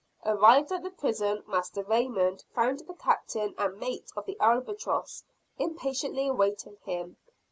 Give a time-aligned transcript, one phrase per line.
[0.25, 5.23] Arrived at the prison, Master Raymond found the Captain and mate of the "Albatross"
[5.59, 7.17] impatiently awaiting him.